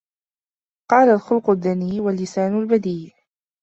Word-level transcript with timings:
قَالَ 0.91 1.09
الْخُلُقُ 1.09 1.49
الدَّنِيُّ 1.49 1.99
وَاللِّسَانُ 1.99 2.57
الْبَذِيُّ 2.59 3.11